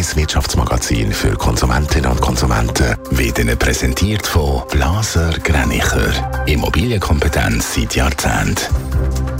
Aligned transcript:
1 0.00 0.16
Wirtschaftsmagazin 0.16 1.12
für 1.12 1.36
Konsumentinnen 1.36 2.10
und 2.10 2.22
Konsumenten 2.22 2.96
wird 3.10 3.38
Ihnen 3.38 3.58
präsentiert 3.58 4.26
von 4.26 4.62
Blaser 4.70 5.28
Greinicher. 5.44 6.46
Immobilienkompetenz 6.46 7.74
seit 7.74 7.96
Jahrzehnten. 7.96 8.56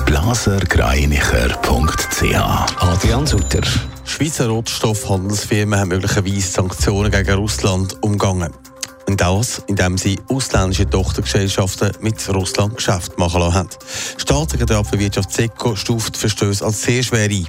blasergreinicher.ch 0.05 2.77
Adrian 2.79 3.27
Sutter. 3.27 3.63
Schweizer 4.05 4.49
Rotstoffhandelsfirmen 4.49 5.81
haben 5.81 5.89
möglicherweise 5.89 6.53
Sanktionen 6.53 7.11
gegen 7.11 7.37
Russland 7.37 7.97
umgangen. 8.03 8.53
Und 9.11 9.21
das, 9.21 9.61
indem 9.67 9.99
sie 9.99 10.21
ausländische 10.29 10.89
Tochtergesellschaften 10.89 11.91
mit 12.01 12.29
Russland 12.29 12.77
Geschäft 12.77 13.19
machen 13.19 13.41
lassen 13.41 13.55
haben. 13.55 13.69
Staatssekretär 14.17 14.85
für 14.85 15.01
Wirtschaft 15.01 15.33
SECO 15.33 15.75
stuft 15.75 16.17
Verstöße 16.17 16.65
als 16.65 16.83
sehr 16.83 17.03
schwer 17.03 17.25
ein. 17.25 17.49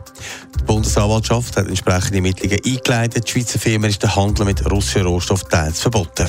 Die 0.60 0.64
Bundesanwaltschaft 0.66 1.58
hat 1.58 1.68
entsprechende 1.68 2.16
Ermittlungen 2.16 2.58
eingeleitet. 2.66 3.28
Die 3.28 3.32
Schweizer 3.32 3.60
Firma 3.60 3.86
ist 3.86 4.02
der 4.02 4.16
Handel 4.16 4.48
mit 4.48 4.72
russischen 4.72 5.06
Rohstoffen 5.06 5.50
teils 5.50 5.82
verboten. 5.82 6.28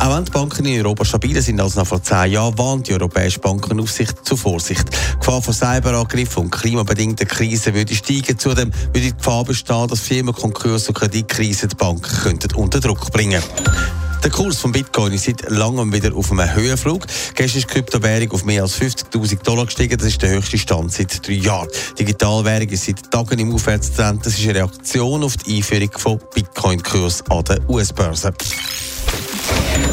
Auch 0.00 0.16
wenn 0.16 0.24
die 0.24 0.32
Banken 0.32 0.64
in 0.64 0.84
Europa 0.84 1.04
stabiler 1.04 1.40
sind 1.40 1.60
als 1.60 1.76
noch 1.76 1.86
vor 1.86 2.02
zehn 2.02 2.32
Jahren, 2.32 2.58
warnt 2.58 2.88
die 2.88 2.94
Europäische 2.94 3.38
Bankenaufsicht 3.38 4.26
zu 4.26 4.36
Vorsicht. 4.36 4.88
Die 4.90 5.18
Gefahr 5.20 5.40
von 5.40 5.54
Cyberangriffen 5.54 6.42
und 6.42 6.50
klimabedingter 6.50 7.26
Krisen 7.26 7.74
würde 7.74 7.94
steigen. 7.94 8.36
Zudem 8.36 8.72
würde 8.92 9.00
die 9.02 9.16
Gefahr 9.16 9.44
bestehen, 9.44 9.86
dass 9.86 10.00
Firmen 10.00 10.34
Konkurs 10.34 10.88
und 10.88 10.94
Kreditkrisen 10.94 11.68
die 11.68 11.76
Banken 11.76 12.10
könnten 12.24 12.56
unter 12.56 12.80
Druck 12.80 13.12
bringen 13.12 13.40
der 14.22 14.30
Kurs 14.30 14.58
von 14.58 14.72
Bitcoin 14.72 15.12
ist 15.12 15.24
seit 15.24 15.48
langem 15.50 15.92
wieder 15.92 16.14
auf 16.14 16.32
einem 16.32 16.54
Höhenflug. 16.54 17.06
Gestern 17.34 17.58
ist 17.58 17.70
die 17.70 17.74
Kryptowährung 17.74 18.32
auf 18.32 18.44
mehr 18.44 18.62
als 18.62 18.80
50.000 18.80 19.42
Dollar 19.42 19.66
gestiegen. 19.66 19.96
Das 19.96 20.08
ist 20.08 20.22
der 20.22 20.30
höchste 20.30 20.58
Stand 20.58 20.92
seit 20.92 21.26
drei 21.26 21.34
Jahren. 21.34 21.68
Die 21.92 22.04
Digitalwährung 22.04 22.68
ist 22.68 22.84
seit 22.84 23.10
Tagen 23.10 23.38
im 23.38 23.54
Aufwärtstrend. 23.54 24.24
Das 24.24 24.38
ist 24.38 24.44
eine 24.44 24.56
Reaktion 24.56 25.22
auf 25.22 25.36
die 25.36 25.56
Einführung 25.56 25.90
von 25.96 26.20
Bitcoin-Kurs 26.34 27.24
an 27.30 27.44
der 27.44 27.68
US-Börse. 27.68 28.32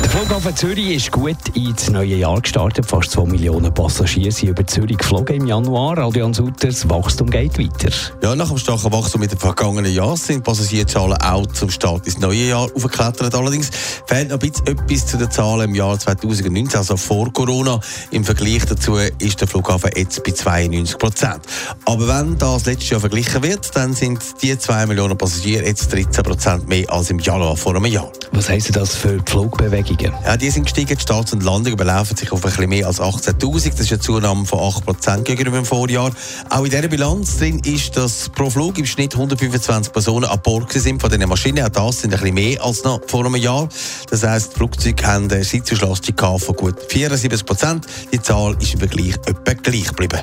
Der 0.01 0.09
Flughafen 0.09 0.55
Zürich 0.55 0.95
ist 0.95 1.11
gut 1.11 1.37
ins 1.53 1.89
neue 1.89 2.15
Jahr 2.15 2.39
gestartet. 2.39 2.85
Fast 2.85 3.11
2 3.11 3.25
Millionen 3.25 3.73
Passagiere 3.73 4.31
sind 4.31 4.49
über 4.49 4.65
Zürich 4.65 4.97
geflogen 4.97 5.35
im 5.41 5.47
Januar. 5.47 5.97
Adrian 5.97 6.33
Sutters, 6.33 6.87
Wachstum 6.89 7.29
geht 7.29 7.57
weiter. 7.57 7.93
Ja, 8.23 8.35
nach 8.35 8.47
dem 8.47 8.57
starken 8.57 8.91
Wachstum 8.91 9.21
mit 9.21 9.31
dem 9.31 9.39
vergangenen 9.39 9.91
Jahr 9.91 10.15
sind 10.15 10.43
Passagierzahlen 10.43 11.17
auch 11.21 11.45
zum 11.47 11.69
Start 11.69 12.05
ins 12.05 12.19
neue 12.19 12.49
Jahr 12.49 12.67
aufgeklettert. 12.75 13.33
Allerdings 13.35 13.69
fehlt 14.05 14.29
noch 14.29 14.39
ein 14.39 14.49
bisschen 14.49 14.67
etwas 14.67 15.05
zu 15.07 15.17
den 15.17 15.31
Zahlen 15.31 15.69
im 15.69 15.75
Jahr 15.75 15.97
2019, 15.97 16.77
also 16.77 16.97
vor 16.97 17.31
Corona. 17.33 17.79
Im 18.11 18.23
Vergleich 18.23 18.65
dazu 18.65 18.95
ist 18.95 19.41
der 19.41 19.47
Flughafen 19.47 19.91
jetzt 19.95 20.23
bei 20.23 20.31
92 20.31 20.97
Prozent. 20.97 21.41
Aber 21.85 22.07
wenn 22.07 22.37
das 22.37 22.65
letztes 22.65 22.89
Jahr 22.89 22.99
verglichen 22.99 23.43
wird, 23.43 23.75
dann 23.75 23.93
sind 23.93 24.19
die 24.41 24.57
2 24.57 24.85
Millionen 24.85 25.17
Passagiere 25.17 25.65
jetzt 25.65 25.91
13 25.91 26.23
Prozent 26.23 26.67
mehr 26.67 26.89
als 26.91 27.09
im 27.09 27.19
Januar 27.19 27.57
vor 27.57 27.75
einem 27.75 27.85
Jahr. 27.85 28.11
Was 28.31 28.49
heisst 28.49 28.75
das 28.75 28.95
für 28.95 29.17
die 29.17 29.31
Flugbewegungen? 29.45 30.13
Ja, 30.23 30.37
die 30.37 30.49
sind 30.49 30.63
gestiegen. 30.63 30.95
Die 30.95 31.01
Starts 31.01 31.33
und 31.33 31.43
Landungen 31.43 31.77
belaufen 31.77 32.17
sich 32.17 32.31
auf 32.31 32.43
ein 32.43 32.49
bisschen 32.49 32.69
mehr 32.69 32.87
als 32.87 32.99
18.000. 32.99 33.71
Das 33.71 33.79
ist 33.81 33.91
eine 33.91 33.99
Zunahme 33.99 34.45
von 34.45 34.59
8% 34.59 35.21
gegenüber 35.21 35.57
dem 35.57 35.65
Vorjahr. 35.65 36.11
Auch 36.49 36.63
in 36.63 36.71
dieser 36.71 36.87
Bilanz 36.87 37.37
drin 37.37 37.59
ist, 37.59 37.95
dass 37.95 38.29
pro 38.29 38.49
Flug 38.49 38.77
im 38.79 38.85
Schnitt 38.85 39.13
125 39.13 39.93
Personen 39.93 40.25
an 40.25 40.39
Bord 40.41 40.71
sind 40.73 40.99
von 40.99 41.11
diesen 41.11 41.29
Maschinen. 41.29 41.63
Auch 41.63 41.69
das 41.69 42.01
sind 42.01 42.13
ein 42.13 42.19
bisschen 42.19 42.35
mehr 42.35 42.63
als 42.63 42.83
noch 42.83 43.01
vor 43.07 43.25
einem 43.25 43.35
Jahr. 43.35 43.69
Das 44.09 44.23
heisst, 44.23 44.53
die 44.53 44.57
Flugzeuge 44.57 45.05
haben 45.05 45.31
eine 45.31 45.43
Sitzauslastung 45.43 46.39
von 46.39 46.55
gut 46.55 46.79
74%. 46.89 47.81
Die 48.11 48.21
Zahl 48.21 48.55
ist 48.59 48.73
im 48.73 48.79
Vergleich 48.79 49.15
etwa 49.25 49.53
gleich 49.53 49.87
geblieben. 49.87 50.19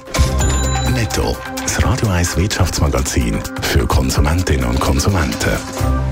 Netto, 0.94 1.36
das 1.62 1.82
Radio 1.84 2.08
1 2.08 2.36
Wirtschaftsmagazin 2.36 3.38
für 3.62 3.86
Konsumentinnen 3.86 4.66
und 4.66 4.80
Konsumenten. 4.80 6.11